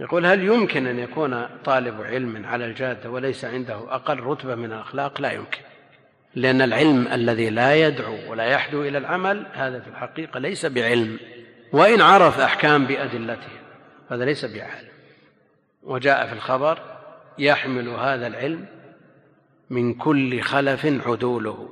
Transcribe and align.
يقول 0.00 0.26
هل 0.26 0.42
يمكن 0.42 0.86
أن 0.86 0.98
يكون 0.98 1.46
طالب 1.64 2.02
علم 2.02 2.46
على 2.46 2.64
الجادة 2.64 3.10
وليس 3.10 3.44
عنده 3.44 3.74
أقل 3.74 4.20
رتبة 4.20 4.54
من 4.54 4.72
الأخلاق؟ 4.72 5.20
لا 5.20 5.32
يمكن. 5.32 5.60
لأن 6.34 6.62
العلم 6.62 7.08
الذي 7.08 7.50
لا 7.50 7.74
يدعو 7.74 8.16
ولا 8.28 8.44
يحدو 8.44 8.82
إلى 8.82 8.98
العمل 8.98 9.46
هذا 9.52 9.80
في 9.80 9.88
الحقيقة 9.88 10.40
ليس 10.40 10.66
بعلم. 10.66 11.18
وإن 11.72 12.00
عرف 12.00 12.40
أحكام 12.40 12.86
بأدلته 12.86 13.48
هذا 14.10 14.24
ليس 14.24 14.44
بعالم 14.44 14.88
وجاء 15.82 16.26
في 16.26 16.32
الخبر 16.32 16.78
يحمل 17.38 17.88
هذا 17.88 18.26
العلم 18.26 18.66
من 19.70 19.94
كل 19.94 20.40
خلف 20.40 20.86
عدوله. 21.06 21.68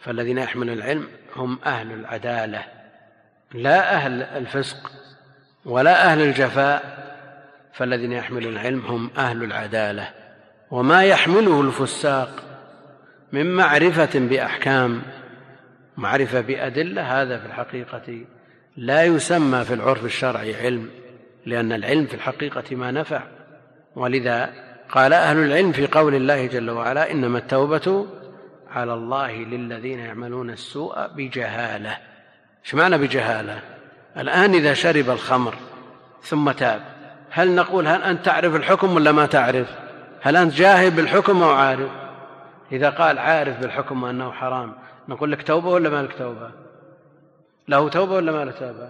فالذين 0.00 0.38
يحملون 0.38 0.78
العلم 0.78 1.08
هم 1.36 1.58
أهل 1.66 1.92
العدالة 1.92 2.64
لا 3.54 3.94
أهل 3.94 4.22
الفسق 4.22 4.90
ولا 5.64 6.06
أهل 6.06 6.20
الجفاء. 6.20 7.03
فالذين 7.74 8.12
يحملون 8.12 8.52
العلم 8.52 8.80
هم 8.80 9.10
أهل 9.18 9.44
العدالة 9.44 10.08
وما 10.70 11.04
يحمله 11.04 11.60
الفساق 11.60 12.30
من 13.32 13.54
معرفة 13.54 14.18
بأحكام. 14.18 15.02
معرفة 15.96 16.40
بأدلة 16.40 17.22
هذا 17.22 17.38
في 17.38 17.46
الحقيقة 17.46 18.24
لا 18.76 19.04
يسمى 19.04 19.64
في 19.64 19.74
العرف 19.74 20.04
الشرعي 20.04 20.56
علم 20.56 20.90
لأن 21.46 21.72
العلم 21.72 22.06
في 22.06 22.14
الحقيقة 22.14 22.76
ما 22.76 22.90
نفع. 22.90 23.22
ولذا 23.96 24.50
قال 24.88 25.12
أهل 25.12 25.36
العلم 25.36 25.72
في 25.72 25.86
قول 25.86 26.14
الله 26.14 26.46
جل 26.46 26.70
وعلا 26.70 27.10
إنما 27.10 27.38
التوبة 27.38 28.06
على 28.70 28.94
الله 28.94 29.32
للذين 29.32 29.98
يعملون 29.98 30.50
السوء 30.50 31.06
بجهالة. 31.06 31.98
إيش 32.64 32.74
معنى 32.74 32.98
بجهالة؟ 32.98 33.62
الآن 34.16 34.54
إذا 34.54 34.74
شرب 34.74 35.10
الخمر 35.10 35.54
ثم 36.22 36.50
تاب 36.50 36.93
هل 37.36 37.54
نقول 37.54 37.88
هل 37.88 38.02
أنت 38.02 38.24
تعرف 38.24 38.54
الحكم 38.54 38.94
ولا 38.94 39.12
ما 39.12 39.26
تعرف؟ 39.26 39.68
هل 40.20 40.36
أنت 40.36 40.52
جاهل 40.52 40.90
بالحكم 40.90 41.42
أو 41.42 41.50
عارف؟ 41.50 41.90
إذا 42.72 42.90
قال 42.90 43.18
عارف 43.18 43.60
بالحكم 43.60 44.02
وأنه 44.02 44.32
حرام 44.32 44.72
نقول 45.08 45.32
لك 45.32 45.42
توبة 45.42 45.68
ولا 45.68 45.88
ما 45.88 46.02
لك 46.02 46.18
توبة؟ 46.18 46.50
له 47.68 47.88
توبة 47.88 48.12
ولا 48.12 48.32
ما 48.32 48.44
له 48.44 48.50
توبة؟ 48.50 48.88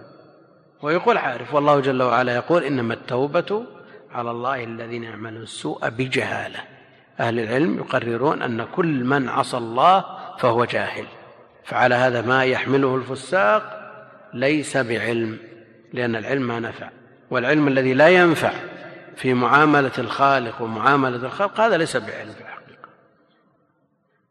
ويقول 0.81 1.17
عارف 1.17 1.53
والله 1.53 1.79
جل 1.79 2.03
وعلا 2.03 2.35
يقول 2.35 2.63
إنما 2.63 2.93
التوبة 2.93 3.65
على 4.11 4.31
الله 4.31 4.63
الذين 4.63 5.03
يعملون 5.03 5.43
السوء 5.43 5.89
بجهالة. 5.89 6.59
أهل 7.19 7.39
العلم 7.39 7.77
يقررون 7.77 8.41
أن 8.41 8.65
كل 8.75 9.03
من 9.03 9.29
عصى 9.29 9.57
الله 9.57 10.05
فهو 10.37 10.65
جاهل. 10.65 11.05
فعلى 11.63 11.95
هذا 11.95 12.21
ما 12.21 12.43
يحمله 12.43 12.95
الفساق 12.95 13.91
ليس 14.33 14.77
بعلم 14.77 15.37
لأن 15.93 16.15
العلم 16.15 16.47
ما 16.47 16.59
نفع. 16.59 16.89
والعلم 17.29 17.67
الذي 17.67 17.93
لا 17.93 18.07
ينفع 18.07 18.51
في 19.15 19.33
معاملة 19.33 19.91
الخالق 19.97 20.61
ومعاملة 20.61 21.15
الخلق 21.15 21.59
هذا 21.59 21.77
ليس 21.77 21.97
بعلم 21.97 22.33
في 22.33 22.41
الحقيقة. 22.41 22.89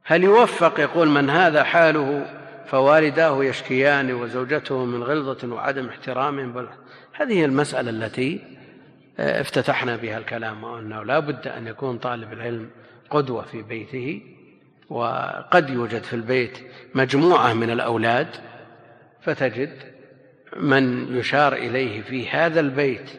هل 0.05 0.25
يوفق 0.25 0.81
يقول 0.81 1.09
من 1.09 1.31
هذا 1.31 1.65
حاله 1.65 2.27
فوالداه 2.67 3.45
يشكيان 3.45 4.13
وزوجته 4.13 4.85
من 4.85 5.03
غلظة 5.03 5.49
وعدم 5.55 5.89
احترام؟ 5.89 6.69
هذه 7.13 7.45
المسألة 7.45 7.91
التي 7.91 8.41
آه، 9.19 9.41
افتتحنا 9.41 9.97
بها 9.97 10.19
الكلام 10.19 10.65
وأنه 10.65 11.03
لا 11.03 11.19
بد 11.19 11.49
أن 11.49 11.67
يكون 11.67 11.99
طالب 11.99 12.33
العلم 12.33 12.71
قدوة 13.11 13.43
في 13.43 13.63
بيته 13.63 14.23
وقد 14.91 15.71
يوجد 15.71 16.03
في 16.03 16.17
البيت 16.17 16.59
مجموعة 16.95 17.53
من 17.53 17.71
الأولاد 17.71 18.29
فتجد 19.23 19.94
من 20.57 21.17
يشار 21.17 21.53
إليه 21.53 22.03
في 22.03 22.29
هذا 22.29 22.61
البيت 22.61 23.11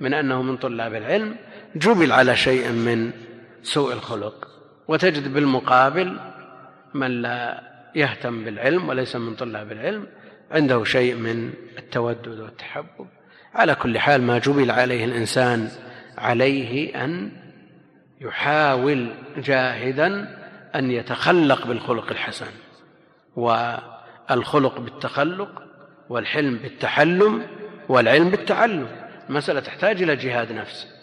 من 0.00 0.14
أنه 0.14 0.42
من 0.42 0.56
طلاب 0.56 0.94
العلم 0.94 1.36
جبل 1.76 2.12
على 2.12 2.36
شيء 2.36 2.72
من 2.72 3.10
سوء 3.62 3.92
الخلق 3.92 4.48
وتجد 4.88 5.32
بالمقابل 5.34 6.20
من 6.94 7.22
لا 7.22 7.62
يهتم 7.94 8.44
بالعلم 8.44 8.88
وليس 8.88 9.16
من 9.16 9.34
طلاب 9.34 9.72
العلم 9.72 10.06
عنده 10.50 10.84
شيء 10.84 11.14
من 11.14 11.50
التودد 11.78 12.40
والتحبب. 12.40 13.06
على 13.54 13.74
كل 13.74 13.98
حال 13.98 14.22
ما 14.22 14.38
جبل 14.38 14.70
عليه 14.70 15.04
الإنسان 15.04 15.68
عليه 16.18 17.04
أن 17.04 17.30
يحاول 18.20 19.14
جاهدا 19.36 20.36
أن 20.74 20.90
يتخلق 20.90 21.66
بالخلق 21.66 22.10
الحسن 22.10 22.50
والخلق 23.36 24.80
بالتخلق 24.80 25.62
والحلم 26.08 26.54
بالتحلم 26.54 27.42
والعلم 27.88 28.30
بالتعلم. 28.30 28.88
المسألة 29.28 29.60
تحتاج 29.60 30.02
إلى 30.02 30.16
جهاد 30.16 30.52
نفس. 30.52 30.93